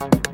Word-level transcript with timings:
time. 0.00 0.29